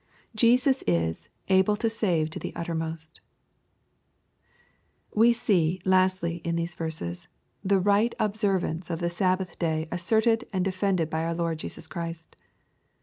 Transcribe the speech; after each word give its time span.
Jesus 0.33 0.83
is" 0.87 1.29
able 1.47 1.75
to 1.75 1.87
save 1.87 2.31
to 2.31 2.39
the 2.39 2.53
uttermost/' 2.53 3.19
We 5.13 5.31
see, 5.31 5.79
lastly, 5.85 6.37
in 6.37 6.55
these 6.55 6.73
verses, 6.73 7.27
the 7.63 7.79
right 7.79 8.15
observance 8.19 8.89
<^ 8.89 8.97
the 8.97 9.11
Sabbath 9.11 9.59
day 9.59 9.87
asserted 9.91 10.47
and 10.51 10.65
defended 10.65 11.11
by 11.11 11.23
our 11.23 11.35
Lord 11.35 11.59
Jesui 11.59 11.87
Christ. 11.87 12.35